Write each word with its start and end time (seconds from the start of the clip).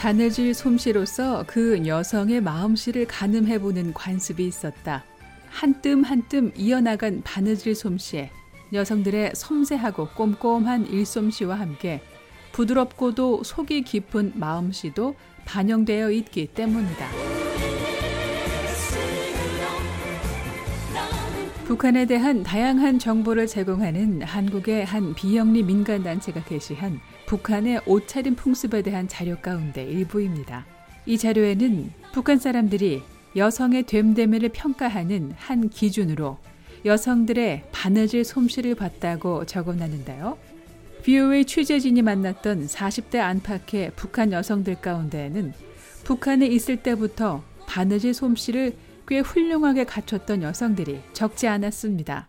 바느질 0.00 0.54
솜씨로서 0.54 1.44
그 1.46 1.86
여성의 1.86 2.40
마음씨를 2.40 3.06
가늠해보는 3.06 3.92
관습이 3.92 4.46
있었다. 4.46 5.04
한뜸 5.50 6.04
한뜸 6.04 6.52
이어나간 6.56 7.20
바느질 7.22 7.74
솜씨에 7.74 8.30
여성들의 8.72 9.32
섬세하고 9.34 10.08
꼼꼼한 10.16 10.86
일솜씨와 10.86 11.60
함께 11.60 12.00
부드럽고도 12.52 13.44
속이 13.44 13.82
깊은 13.82 14.32
마음씨도 14.36 15.16
반영되어 15.44 16.12
있기 16.12 16.46
때문이다. 16.46 17.39
북한에 21.70 22.04
대한 22.04 22.42
다양한 22.42 22.98
정보를 22.98 23.46
제공하는 23.46 24.22
한국의 24.22 24.84
한 24.84 25.14
비영리 25.14 25.62
민간단체가 25.62 26.42
게시한 26.42 26.98
북한의 27.26 27.82
옷차림 27.86 28.34
풍습에 28.34 28.82
대한 28.82 29.06
자료 29.06 29.36
가운데 29.36 29.84
일부입니다. 29.84 30.66
이 31.06 31.16
자료에는 31.16 31.92
북한 32.12 32.40
사람들이 32.40 33.04
여성의 33.36 33.84
됨됨이를 33.84 34.48
평가하는 34.48 35.34
한 35.36 35.68
기준으로 35.68 36.38
여성들의 36.84 37.66
바느질 37.70 38.24
솜씨를 38.24 38.74
봤다고 38.74 39.46
적어놨는데요. 39.46 40.38
VOA 41.04 41.44
취재진이 41.44 42.02
만났던 42.02 42.66
40대 42.66 43.20
안팎의 43.20 43.92
북한 43.94 44.32
여성들 44.32 44.80
가운데에는 44.80 45.52
북한에 46.02 46.48
있을 46.48 46.78
때부터 46.78 47.44
바느질 47.68 48.12
솜씨를 48.12 48.74
꽤 49.10 49.18
훌륭하게 49.18 49.86
갖췄던 49.86 50.42
여성들이 50.44 51.02
적지 51.12 51.48
않았습니다. 51.48 52.28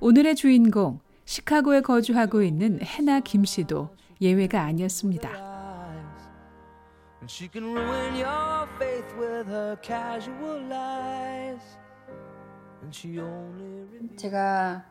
오늘의 0.00 0.34
주인공 0.34 0.98
시카고에 1.26 1.82
거주하고 1.82 2.42
있는 2.42 2.80
해나 2.82 3.20
김 3.20 3.44
씨도 3.44 3.94
예외가 4.20 4.62
아니었습니다. 4.62 5.30
제가 14.16 14.84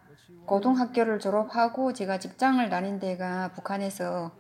고등학교를 0.45 1.19
졸업하고 1.19 1.91
제가 1.91 2.19
직장을 2.19 2.69
다닌 2.69 3.00
데가 3.02 3.52
북한에서 3.52 4.31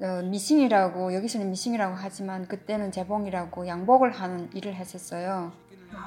어, 0.00 0.22
미싱이라고 0.22 1.14
여기서는 1.14 1.50
미싱이라고 1.50 1.96
하지만 1.98 2.46
그때는 2.46 2.92
재봉이라고 2.92 3.66
양복을 3.66 4.12
하는 4.12 4.48
일을 4.54 4.74
했었어요. 4.74 5.52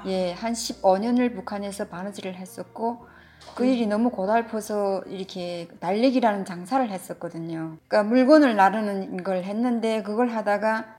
예, 0.06 0.34
한 0.34 0.54
15년을 0.54 1.36
북한에서 1.36 1.88
바느질을 1.90 2.36
했었고 2.36 3.08
그 3.56 3.66
일이 3.66 3.88
너무 3.88 4.12
고달퍼서 4.12 5.04
이렇게 5.08 5.68
달리기라는 5.80 6.46
장사를 6.46 6.90
했었거든요. 6.90 7.78
그러니까 7.88 8.04
물건을 8.04 8.56
나르는 8.56 9.24
걸 9.24 9.44
했는데 9.44 10.04
그걸 10.04 10.30
하다가 10.30 10.98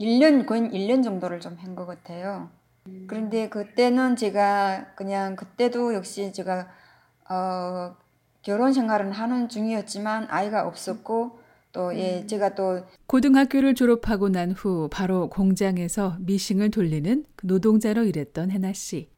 1년 0.00 0.46
거의 0.46 0.62
1년 0.62 1.02
정도를 1.04 1.40
좀 1.40 1.56
한 1.58 1.74
것 1.76 1.86
같아요. 1.86 2.50
그런데 3.06 3.48
그때는 3.50 4.16
제가 4.16 4.94
그냥 4.96 5.36
그때도 5.36 5.94
역시 5.94 6.32
제가 6.32 6.68
어, 7.30 7.96
결혼 8.42 8.72
생활은 8.72 9.12
하는 9.12 9.48
중이었지만 9.48 10.28
아이가 10.30 10.66
없었고 10.66 11.39
또 11.72 11.94
예, 11.96 12.26
제가 12.26 12.54
또 12.54 12.80
고등학교를 13.06 13.74
졸업하고 13.74 14.28
난 14.28 14.52
후 14.52 14.88
바로 14.90 15.28
공장에서 15.28 16.16
미싱을 16.20 16.70
돌리는 16.70 17.24
그 17.36 17.46
노동자로 17.46 18.04
일했던 18.04 18.50
해나 18.50 18.72
씨. 18.72 19.08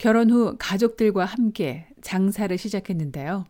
결혼 0.00 0.30
후 0.30 0.56
가족들과 0.58 1.24
함께 1.24 1.88
장사를 2.02 2.56
시작했는데요. 2.56 3.44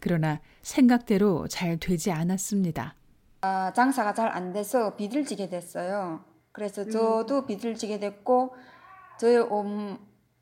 그러나 0.00 0.40
생각대로 0.62 1.46
잘 1.48 1.78
되지 1.78 2.10
않았습니다. 2.10 2.94
아, 3.42 3.72
장사가 3.72 4.14
잘 4.14 4.28
안 4.28 4.52
돼서 4.52 4.96
비들지게 4.96 5.48
됐어요. 5.48 6.24
그래서 6.52 6.84
저도 6.88 7.46
비들지게 7.46 7.98
됐고 7.98 8.54
저희 9.18 9.36
옴, 9.36 9.98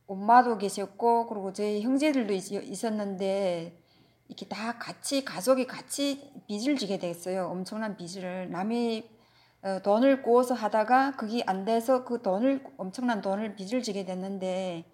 엄마도 0.07 0.59
계셨고 0.59 1.27
그리고 1.29 1.53
저희 1.53 1.83
형제들도 1.83 2.33
있, 2.33 2.51
있었는데 2.53 3.79
이렇게 4.31 4.47
다 4.47 4.79
같이 4.79 5.25
가족이 5.25 5.67
같이 5.67 6.31
빚을 6.47 6.77
지게 6.77 7.01
됐어요. 7.01 7.49
엄청난 7.49 7.97
빚을 7.97 8.51
남이 8.53 9.03
어, 9.63 9.81
돈을 9.83 10.23
구워서 10.23 10.55
하다가 10.55 11.17
그게 11.17 11.43
안 11.47 11.65
돼서 11.65 12.05
그 12.05 12.23
돈을 12.23 12.63
엄청난 12.77 13.21
돈을 13.21 13.57
빚을 13.57 13.83
지게 13.83 14.05
됐는데 14.05 14.85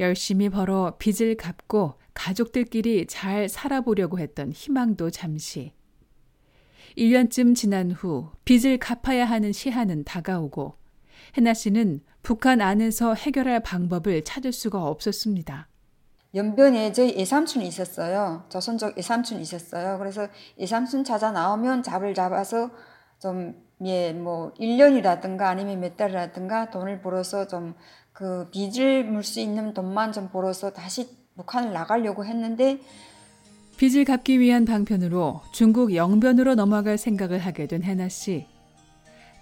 열심히 0.00 0.48
벌어 0.48 0.96
빚을 0.98 1.36
갚고 1.36 1.94
가족들끼리 2.14 3.06
잘 3.06 3.48
살아보려고 3.48 4.18
했던 4.18 4.50
희망도 4.50 5.10
잠시 5.10 5.72
1년쯤 6.98 7.54
지난 7.54 7.92
후 7.92 8.32
빚을 8.44 8.78
갚아야 8.78 9.24
하는 9.24 9.52
시한은 9.52 10.02
다가오고 10.02 10.74
해나 11.36 11.54
씨는 11.54 12.00
북한 12.24 12.60
안에서 12.60 13.14
해결할 13.14 13.62
방법을 13.62 14.24
찾을 14.24 14.52
수가 14.52 14.84
없었습니다. 14.84 15.68
연변에 16.34 16.92
저희 16.92 17.16
예삼촌이 17.16 17.66
있었어요. 17.66 18.44
조선족 18.48 18.96
예삼촌이 18.96 19.42
있었어요. 19.42 19.98
그래서 19.98 20.28
예삼촌 20.58 21.04
찾아 21.04 21.30
나오면 21.32 21.82
잡을 21.82 22.14
잡아서 22.14 22.70
좀, 23.18 23.54
예, 23.84 24.12
뭐, 24.12 24.52
1년이라든가 24.54 25.42
아니면 25.42 25.80
몇 25.80 25.96
달이라든가 25.96 26.70
돈을 26.70 27.00
벌어서 27.00 27.46
좀 27.46 27.74
그 28.20 28.50
빚을 28.50 29.04
물 29.04 29.22
수 29.24 29.40
있는 29.40 29.72
돈만 29.72 30.12
좀 30.12 30.28
벌어서 30.28 30.74
다시 30.74 31.08
북한을 31.36 31.72
나가려고 31.72 32.26
했는데 32.26 32.78
빚을 33.78 34.04
갚기 34.04 34.38
위한 34.40 34.66
방편으로 34.66 35.40
중국 35.54 35.94
영변으로 35.94 36.54
넘어갈 36.54 36.98
생각을 36.98 37.38
하게 37.38 37.66
된 37.66 37.82
해나 37.82 38.10
씨. 38.10 38.46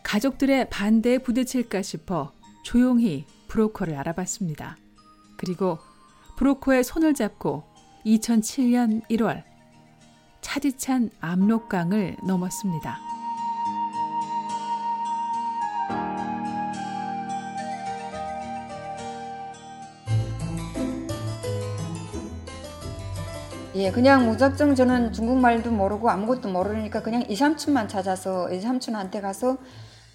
가족들의 0.05 0.71
반대에 0.71 1.19
부딪힐까 1.19 1.83
싶어 1.83 2.33
조용히 2.63 3.25
브로커를 3.49 3.97
알아봤습니다. 3.97 4.77
그리고 5.37 5.79
브로커의 6.39 6.85
손을 6.85 7.15
잡고 7.15 7.65
2007년 8.07 9.03
1월 9.11 9.43
차디찬 10.41 11.11
압록강을 11.21 12.19
넘었습니다. 12.25 12.97
예, 23.75 23.91
그냥 23.91 24.27
무작정 24.27 24.77
저는 24.77 25.13
중국말도 25.13 25.73
모르고 25.73 26.09
아무것도 26.09 26.51
모르니까 26.51 27.03
그냥 27.03 27.25
이 27.29 27.35
삼촌만 27.35 27.89
찾아서 27.89 28.49
이 28.53 28.61
삼촌한테 28.61 29.21
가서 29.21 29.59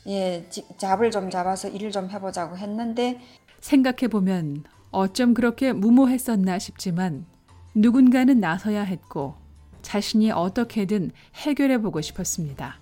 예, 0.08 0.50
잡을 0.78 1.12
좀 1.12 1.30
잡아서 1.30 1.68
일을 1.68 1.92
좀 1.92 2.10
해보자고 2.10 2.56
했는데 2.56 3.20
생각해 3.60 4.08
보면 4.08 4.64
어쩜 4.94 5.34
그렇게 5.34 5.74
무모했었나 5.74 6.60
싶지만 6.60 7.26
누군가는 7.74 8.40
나서야 8.40 8.84
했고 8.84 9.36
자신이 9.82 10.32
어떻게든 10.32 11.12
해결해 11.36 11.82
보고 11.82 12.00
싶었습니다. 12.00 12.80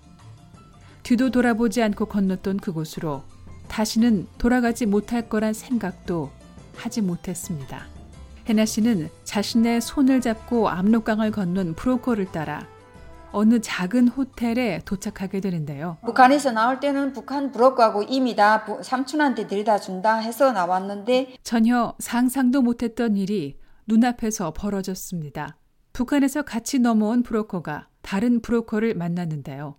뒤도 1.02 1.30
돌아보지 1.30 1.82
않고 1.82 2.04
건넜던 2.04 2.58
그곳으로 2.58 3.24
다시는 3.66 4.28
돌아가지 4.36 4.84
못할 4.84 5.28
거란 5.28 5.54
생각도 5.54 6.30
하지 6.76 7.00
못했습니다. 7.00 7.86
해나 8.46 8.66
씨는 8.66 9.08
자신의 9.24 9.80
손을 9.80 10.20
잡고 10.20 10.68
압록강을 10.68 11.30
건넌 11.30 11.74
브로커를 11.74 12.26
따라 12.26 12.68
어느 13.32 13.60
작은 13.60 14.08
호텔에 14.08 14.80
도착하게 14.84 15.40
되는데요. 15.40 15.96
북한에서 16.04 16.52
나올 16.52 16.80
때는 16.80 17.12
북한 17.12 17.50
브로커하고 17.50 18.04
이미 18.04 18.36
다 18.36 18.64
삼촌한테 18.82 19.46
들이다 19.46 19.78
준다 19.78 20.16
해서 20.16 20.52
나왔는데 20.52 21.36
전혀 21.42 21.94
상상도 21.98 22.62
못했던 22.62 23.16
일이 23.16 23.58
눈앞에서 23.86 24.52
벌어졌습니다. 24.52 25.56
북한에서 25.92 26.42
같이 26.42 26.78
넘어온 26.78 27.22
브로커가 27.22 27.88
다른 28.02 28.40
브로커를 28.40 28.94
만났는데요. 28.94 29.76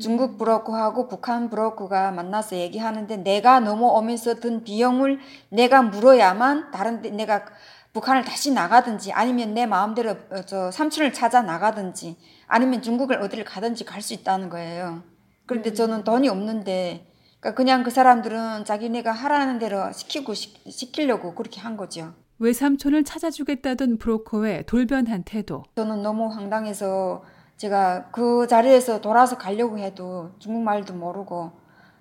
중국 0.00 0.36
브로커하고 0.36 1.08
북한 1.08 1.48
브로커가 1.48 2.10
만나서 2.12 2.56
얘기하는데 2.56 3.16
내가 3.18 3.60
넘어오면서 3.60 4.34
든 4.34 4.62
비용을 4.62 5.20
내가 5.48 5.80
물어야만 5.82 6.70
다른 6.70 7.00
데 7.00 7.10
내가 7.10 7.46
북한을 7.92 8.24
다시 8.24 8.52
나가든지 8.52 9.12
아니면 9.12 9.54
내 9.54 9.66
마음대로 9.66 10.10
어, 10.30 10.42
저 10.46 10.70
삼촌을 10.70 11.12
찾아 11.12 11.42
나가든지 11.42 12.16
아니면 12.46 12.82
중국을 12.82 13.20
어디를 13.22 13.44
가든지 13.44 13.84
갈 13.84 14.00
수 14.02 14.14
있다는 14.14 14.48
거예요. 14.48 15.02
그런데 15.46 15.72
저는 15.72 16.04
돈이 16.04 16.28
없는데 16.28 17.06
그러니까 17.40 17.56
그냥 17.56 17.82
그 17.82 17.90
사람들은 17.90 18.64
자기네가 18.64 19.10
하라는 19.10 19.58
대로 19.58 19.90
시키고 19.92 20.34
시, 20.34 20.54
시키려고 20.70 21.34
그렇게 21.34 21.60
한 21.60 21.76
거죠. 21.76 22.12
외삼촌을 22.38 23.04
찾아주겠다던 23.04 23.98
브로커의 23.98 24.64
돌변한 24.66 25.24
태도. 25.24 25.64
저는 25.76 26.02
너무 26.02 26.28
황당해서 26.28 27.22
제가 27.56 28.10
그 28.12 28.46
자리에서 28.46 29.00
돌아서 29.00 29.36
가려고 29.36 29.78
해도 29.78 30.30
중국말도 30.38 30.94
모르고 30.94 31.52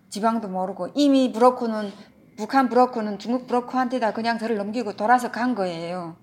지방도 0.10 0.48
모르고 0.48 0.90
이미 0.96 1.32
브로커는 1.34 1.92
북한 2.40 2.70
브로커는 2.70 3.20
중국 3.20 3.48
브로커한테다 3.48 4.14
그냥 4.14 4.40
저를 4.40 4.56
넘기고 4.56 4.94
돌아서 4.94 5.30
간 5.30 5.56
거예요. 5.56 6.16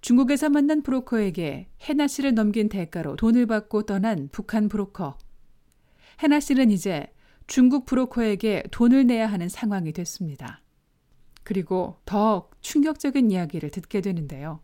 중국에서 0.00 0.48
만난 0.50 0.82
브로커에게 0.82 1.66
해나 1.82 2.06
씨를 2.06 2.32
넘긴 2.32 2.68
대가로 2.68 3.16
돈을 3.16 3.46
받고 3.46 3.86
떠난 3.86 4.28
북한 4.30 4.68
브로커. 4.68 5.18
해나 6.22 6.38
씨는 6.38 6.70
이제 6.70 7.08
중국 7.48 7.86
브로커에게 7.86 8.68
돈을 8.70 9.08
내야 9.08 9.26
하는 9.26 9.48
상황이 9.48 9.92
됐습니다. 9.92 10.62
그리고 11.42 11.96
더 12.04 12.48
충격적인 12.60 13.32
이야기를 13.32 13.70
듣게 13.70 14.02
되는데요. 14.02 14.60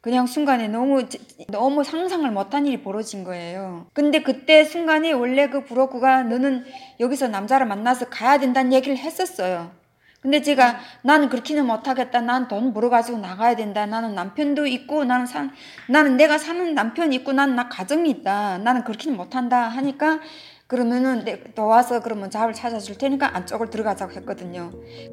그냥 0.00 0.26
순간에 0.26 0.66
너무 0.66 1.06
너무 1.46 1.84
상상을 1.84 2.28
못한 2.32 2.66
일이 2.66 2.82
벌어진 2.82 3.22
거예요. 3.22 3.86
근데 3.92 4.20
그때 4.24 4.64
순간에 4.64 5.12
원래 5.12 5.48
그 5.48 5.64
브로커가 5.64 6.24
너는 6.24 6.64
여기서 6.98 7.28
남자를 7.28 7.66
만나서 7.66 8.08
가야 8.08 8.40
된다는 8.40 8.72
얘기를 8.72 8.96
했었어요. 8.96 9.80
근데 10.22 10.40
제가 10.40 10.78
나는 11.02 11.28
그렇게는 11.28 11.66
못하겠다. 11.66 12.20
난 12.20 12.46
돈 12.46 12.72
벌어가지고 12.72 13.18
나가야 13.18 13.56
된다. 13.56 13.86
나는 13.86 14.14
남편도 14.14 14.66
있고 14.68 15.04
나는 15.04 15.26
산 15.26 15.50
나는 15.88 16.16
내가 16.16 16.38
사는 16.38 16.74
남편이 16.74 17.16
있고 17.16 17.32
나는 17.32 17.56
나 17.56 17.68
가정이 17.68 18.08
있다. 18.08 18.58
나는 18.58 18.84
그렇게는 18.84 19.16
못한다 19.16 19.62
하니까 19.68 20.20
그러면은 20.68 21.24
너 21.54 21.64
와서 21.66 22.00
그러면 22.00 22.30
잡을 22.30 22.54
찾아줄 22.54 22.96
테니까 22.98 23.36
안쪽을 23.36 23.68
들어가자고 23.68 24.12
했거든요. 24.12 24.70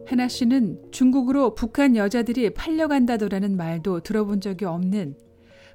해나 0.08 0.28
씨는 0.28 0.80
중국으로 0.92 1.56
북한 1.56 1.96
여자들이 1.96 2.54
팔려간다더라는 2.54 3.58
말도 3.58 4.02
들어본 4.02 4.42
적이 4.42 4.66
없는 4.66 5.16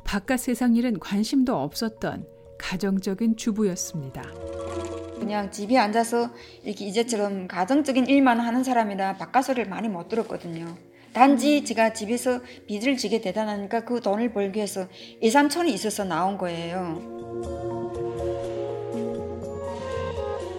바깥 0.05 0.39
세상 0.41 0.77
일은 0.77 1.01
관심도 1.01 1.55
없었던 1.57 2.25
가정적인 2.59 3.37
주부였습니다. 3.37 4.23
그냥 5.19 5.51
집에 5.51 5.79
앉아서 5.79 6.31
이렇게 6.65 6.87
이제처럼 6.87 7.49
가정적인 7.49 8.07
일만 8.07 8.41
하는 8.41 8.63
사람이라 8.65 9.15
바깥 9.17 9.45
소리를 9.45 9.69
많이 9.69 9.89
못 9.89 10.09
들었거든요. 10.09 10.77
단지 11.13 11.65
제가 11.65 11.93
집에서 11.93 12.41
빚을 12.67 12.97
지게 12.97 13.21
되다 13.21 13.45
나니까 13.45 13.85
그 13.85 14.01
돈을 14.01 14.33
벌기 14.33 14.57
위해서 14.59 14.87
2, 15.21 15.29
3천이 15.31 15.69
있어서 15.69 16.05
나온 16.05 16.37
거예요. 16.37 17.01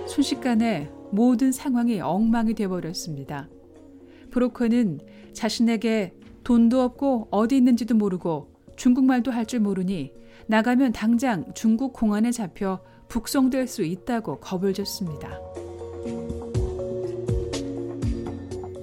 순식간에 0.08 0.90
모든 1.12 1.52
상황이 1.52 2.00
엉망이 2.00 2.54
되어버렸습니다. 2.54 3.50
브로커는 4.32 5.00
자신에게 5.34 6.14
돈도 6.44 6.82
없고 6.82 7.28
어디 7.32 7.58
있는지도 7.58 7.96
모르고 7.96 8.48
중국말도 8.78 9.32
할 9.32 9.46
줄 9.46 9.60
모르니 9.60 10.12
나가면 10.48 10.94
당장 10.94 11.46
중국 11.54 11.92
공안에 11.94 12.32
잡혀 12.32 12.80
북송될 13.08 13.68
수 13.68 13.84
있다고 13.84 14.40
겁을 14.40 14.74
줬습니다. 14.74 15.40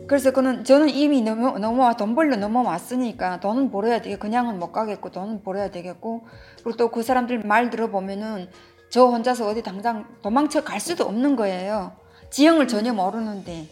그래서 0.07 0.31
그는 0.31 0.63
저는 0.63 0.91
이미 0.91 1.23
넘어 1.23 1.59
넘어 1.59 1.95
돈 1.97 2.15
벌러 2.15 2.37
넘어왔으니까 2.37 3.41
돈은 3.41 3.71
벌어야 3.71 4.03
되게 4.03 4.17
그냥은 4.17 4.59
못 4.59 4.71
가겠고 4.73 5.11
돈은 5.11 5.43
벌어야 5.43 5.71
되겠고 5.71 6.27
그리고 6.63 6.77
또 6.77 6.91
그 6.91 7.03
사람들 7.03 7.39
말 7.41 7.71
들어보면은 7.71 8.49
저 8.91 9.07
혼자서 9.07 9.49
어디 9.49 9.63
당장 9.63 10.05
도망쳐 10.21 10.65
갈 10.65 10.81
수도 10.81 11.05
없는 11.05 11.35
거예요. 11.37 11.93
지형을 12.31 12.69
전혀 12.69 12.93
모르는데. 12.93 13.69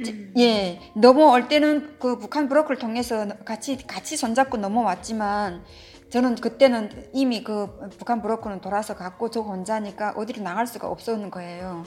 음. 0.00 0.32
예, 0.38 0.78
넘어올 0.94 1.48
때는 1.48 1.96
그 1.98 2.18
북한 2.18 2.48
브로커를 2.50 2.76
통해서 2.76 3.26
같이 3.46 3.78
같이 3.86 4.16
손잡고 4.18 4.58
넘어왔지만 4.58 5.62
저는 6.12 6.34
그때는 6.34 6.90
이미 7.14 7.42
그 7.42 7.88
북한 7.96 8.20
브로커는 8.20 8.60
돌아서 8.60 8.94
갔고 8.94 9.30
저 9.30 9.40
혼자니까 9.40 10.12
어디로 10.14 10.42
나갈 10.42 10.66
수가 10.66 10.86
없었는 10.90 11.30
거예요. 11.30 11.84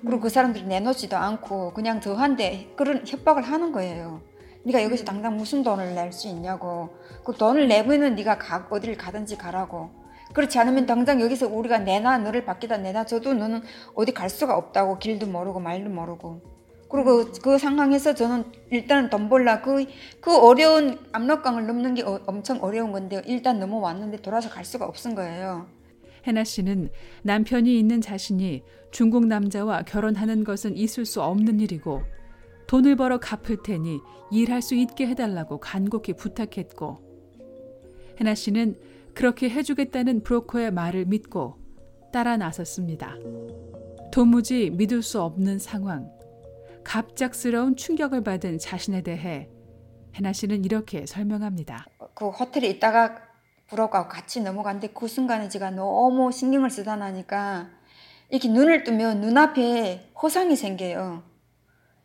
그리고 0.00 0.20
그 0.20 0.30
사람들이 0.30 0.64
내놓지도 0.64 1.14
않고 1.14 1.74
그냥 1.74 2.00
저한테 2.00 2.72
그런 2.74 3.06
협박을 3.06 3.42
하는 3.42 3.72
거예요. 3.72 4.22
네가 4.64 4.82
여기서 4.82 5.04
당장 5.04 5.36
무슨 5.36 5.62
돈을 5.62 5.94
낼 5.94 6.10
수 6.10 6.26
있냐고. 6.26 6.88
그 7.22 7.34
돈을 7.34 7.68
내면은 7.68 8.14
네가 8.14 8.38
가, 8.38 8.66
어디를 8.70 8.96
가든지 8.96 9.36
가라고. 9.36 9.90
그렇지 10.32 10.58
않으면 10.58 10.86
당장 10.86 11.20
여기서 11.20 11.46
우리가 11.48 11.80
내놔 11.80 12.16
너를 12.16 12.46
밖에다 12.46 12.78
내놔줘도 12.78 13.34
너는 13.34 13.60
어디 13.94 14.12
갈 14.12 14.30
수가 14.30 14.56
없다고 14.56 14.98
길도 14.98 15.26
모르고 15.26 15.60
말도 15.60 15.90
모르고. 15.90 16.55
그리고 16.88 17.24
그 17.42 17.58
상황에서 17.58 18.14
저는 18.14 18.44
일단 18.70 19.10
돈 19.10 19.28
벌라 19.28 19.60
그, 19.60 19.84
그 20.20 20.36
어려운 20.36 20.98
압록강을 21.12 21.66
넘는 21.66 21.94
게 21.94 22.02
어, 22.02 22.20
엄청 22.26 22.62
어려운 22.62 22.92
건데 22.92 23.22
일단 23.26 23.58
넘어왔는데 23.58 24.18
돌아서 24.18 24.48
갈 24.48 24.64
수가 24.64 24.86
없은 24.86 25.14
거예요. 25.14 25.66
해나 26.26 26.44
씨는 26.44 26.90
남편이 27.22 27.78
있는 27.78 28.00
자신이 28.00 28.62
중국 28.90 29.26
남자와 29.26 29.82
결혼하는 29.82 30.44
것은 30.44 30.76
있을 30.76 31.04
수 31.04 31.22
없는 31.22 31.60
일이고 31.60 32.02
돈을 32.66 32.96
벌어 32.96 33.18
갚을 33.18 33.62
테니 33.64 34.00
일할 34.32 34.60
수 34.60 34.74
있게 34.74 35.06
해달라고 35.06 35.58
간곡히 35.58 36.14
부탁했고 36.14 36.98
해나 38.18 38.34
씨는 38.34 38.76
그렇게 39.14 39.48
해주겠다는 39.48 40.22
브로커의 40.22 40.72
말을 40.72 41.04
믿고 41.06 41.56
따라 42.12 42.36
나섰습니다. 42.36 43.14
도무지 44.12 44.70
믿을 44.70 45.02
수 45.02 45.20
없는 45.20 45.58
상황. 45.58 46.15
갑작스러운 46.86 47.74
충격을 47.74 48.22
받은 48.22 48.58
자신에 48.58 49.02
대해 49.02 49.48
해나 50.14 50.32
씨는 50.32 50.64
이렇게 50.64 51.04
설명합니다. 51.04 51.84
그 52.14 52.28
호텔에 52.28 52.68
있다가 52.68 53.16
불어가 53.66 54.06
같이 54.06 54.40
넘어갔는데 54.40 54.90
그 54.94 55.08
순간에 55.08 55.48
제가 55.48 55.72
너무 55.72 56.30
신경을 56.30 56.70
쓰다 56.70 56.94
나니까 56.94 57.68
이렇게 58.30 58.48
눈을 58.48 58.84
뜨면 58.84 59.20
눈앞에 59.20 60.12
호상이 60.22 60.54
생겨요. 60.54 61.24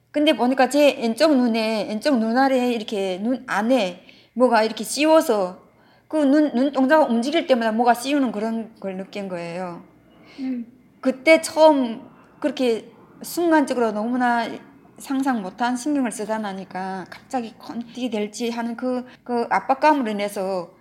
근데 0.09 0.33
보니까 0.33 0.67
제 0.67 0.97
왼쪽 0.99 1.35
눈에 1.37 1.87
왼쪽 1.87 2.17
눈알에 2.17 2.73
이렇게 2.73 3.19
눈 3.19 3.43
안에 3.47 4.03
뭐가 4.33 4.63
이렇게 4.63 4.83
씌워서 4.83 5.61
그 6.07 6.17
눈 6.25 6.53
눈동자가 6.55 7.05
움직일 7.05 7.45
때마다 7.45 7.71
뭐가 7.71 7.93
씌우는 7.93 8.31
그런 8.31 8.75
걸 8.79 8.97
느낀 8.97 9.29
거예요. 9.29 9.83
음. 10.39 10.65
그때 11.01 11.41
처음 11.41 12.09
그렇게 12.39 12.91
순간적으로 13.21 13.91
너무나 13.91 14.47
상상 15.01 15.41
못한 15.41 15.75
신경을 15.75 16.11
쓰다 16.11 16.37
나니까 16.37 17.05
갑자기 17.09 17.53
어떻게 17.59 18.09
될지 18.09 18.49
하는 18.49 18.77
그, 18.77 19.05
그 19.23 19.47
압박감으로 19.49 20.11
인해서 20.11 20.73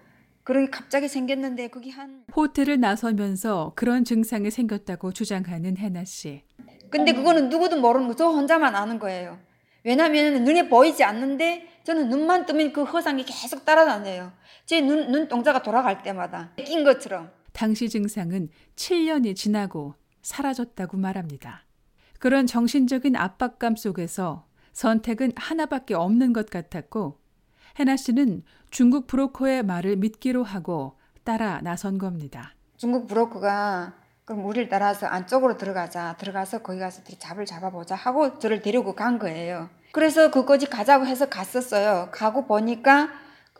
그런 0.44 0.70
갑자기 0.70 1.08
생겼는데 1.08 1.68
그게 1.68 1.90
한 1.90 2.24
호텔을 2.36 2.80
나서면서 2.80 3.72
그런 3.74 4.04
증상이 4.04 4.50
생겼다고 4.50 5.12
주장하는 5.12 5.76
해나 5.76 6.04
씨. 6.04 6.42
근데 6.90 7.12
그거는 7.12 7.48
누구도 7.48 7.80
모르는 7.80 8.08
거, 8.08 8.16
저 8.16 8.26
혼자만 8.26 8.74
아는 8.74 8.98
거예요. 8.98 9.38
왜냐하면 9.84 10.44
눈에 10.44 10.68
보이지 10.68 11.04
않는데 11.04 11.68
저는 11.84 12.08
눈만 12.08 12.46
뜨면 12.46 12.72
그 12.72 12.82
허상이 12.82 13.24
계속 13.24 13.64
따라다녀요. 13.64 14.32
제 14.66 14.80
눈, 14.80 15.10
눈동자가 15.10 15.62
돌아갈 15.62 16.02
때마다 16.02 16.52
낀 16.56 16.84
것처럼. 16.84 17.30
당시 17.52 17.88
증상은 17.88 18.48
7년이 18.76 19.34
지나고 19.34 19.94
사라졌다고 20.22 20.96
말합니다. 20.96 21.64
그런 22.20 22.46
정신적인 22.46 23.16
압박감 23.16 23.76
속에서 23.76 24.46
선택은 24.74 25.32
하나밖에 25.36 25.94
없는 25.94 26.32
것 26.34 26.50
같았고 26.50 27.18
해나 27.78 27.96
씨는 27.96 28.42
중국 28.70 29.06
브로커의 29.06 29.62
말을 29.62 29.96
믿기로 29.96 30.44
하고 30.44 30.98
따라 31.24 31.60
나선 31.62 31.96
겁니다. 31.96 32.54
중국 32.76 33.06
브로커가 33.08 33.94
그럼 34.26 34.44
우리를 34.44 34.68
따라서 34.68 35.06
안쪽으로 35.06 35.56
들어가자. 35.56 36.14
들어가서 36.18 36.58
거기 36.58 36.78
가서 36.78 37.02
잡을 37.18 37.46
잡아보자 37.46 37.94
하고 37.94 38.38
저를 38.38 38.60
데리고 38.60 38.94
간 38.94 39.18
거예요. 39.18 39.70
그래서 39.92 40.30
그거지 40.30 40.66
가자고 40.66 41.06
해서 41.06 41.28
갔었어요. 41.28 42.10
가고 42.12 42.46
보니까 42.46 43.08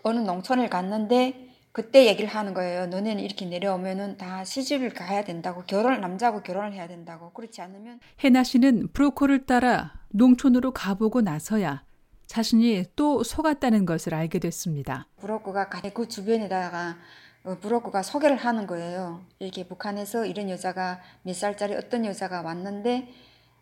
어느 0.03 0.21
농촌을 0.21 0.69
갔는데 0.69 1.50
그때 1.73 2.07
얘기를 2.07 2.29
하는 2.29 2.53
거예요. 2.53 2.87
너네는 2.87 3.23
이렇게 3.23 3.47
내려오면은 3.47 4.17
다 4.17 4.45
시집을 4.45 4.91
가야 4.91 5.25
된다고 5.25 5.63
결혼 5.67 6.01
남자하고 6.01 6.43
결혼을 6.43 6.73
해야 6.73 6.89
된다고 6.89 7.33
그렇지 7.33 7.61
않으면 7.63 8.01
해나 8.25 8.43
씨는 8.43 8.89
브로커를 8.93 9.47
따라 9.47 9.95
농촌으로 10.09 10.73
가보고 10.73 11.21
나서야 11.21 11.85
자신이 12.27 12.85
또 12.97 13.23
속았다는 13.23 13.87
것을 13.87 14.15
알게 14.15 14.39
됐습니다. 14.39 15.07
브로커가 15.21 15.69
그 15.69 16.09
주변에다가 16.09 16.97
어, 17.43 17.57
브로커가 17.59 18.03
소개를 18.03 18.37
하는 18.37 18.67
거예요. 18.67 19.25
이렇게 19.39 19.67
북한에서 19.67 20.27
이런 20.27 20.51
여자가 20.51 21.01
몇 21.23 21.35
살짜리 21.35 21.75
어떤 21.75 22.05
여자가 22.05 22.43
왔는데 22.43 23.09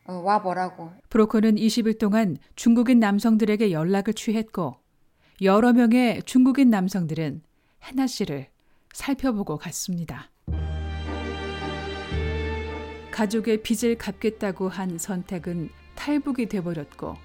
어, 0.07 0.15
와 0.15 0.43
보라고. 0.43 0.91
브로커는 1.11 1.57
20일 1.57 1.99
동안 1.99 2.39
중국인 2.57 2.99
남성들에게 2.99 3.71
연락을 3.71 4.15
취했고 4.15 4.77
여러 5.43 5.73
명의 5.73 6.23
중국인 6.25 6.71
남성들은 6.71 7.43
해나 7.85 8.07
씨를 8.07 8.49
살펴보고 8.93 9.57
갔습니다. 9.59 10.31
가족의 13.11 13.63
빚을 13.63 13.99
갚겠다고 13.99 14.69
한 14.69 14.99
선택은 14.99 15.71
탈북이 15.95 16.47
돼버렸고 16.47 17.17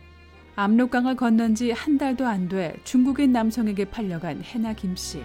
압록강을 0.56 1.16
건넌 1.16 1.56
지 1.56 1.72
한 1.72 1.98
달도 1.98 2.26
안 2.28 2.48
돼 2.50 2.76
중국인 2.84 3.32
남성에게 3.32 3.86
팔려간 3.86 4.44
해나 4.44 4.74
김 4.74 4.96
씨. 4.96 5.22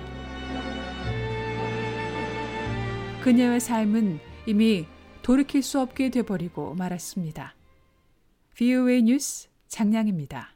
그녀의 3.22 3.60
삶은 3.60 4.20
이미 4.46 4.86
돌이킬 5.22 5.62
수 5.62 5.80
없게 5.80 6.10
돼버리고 6.10 6.74
말았습니다. 6.74 7.54
VOA 8.54 9.02
뉴스 9.02 9.48
장량입니다. 9.68 10.46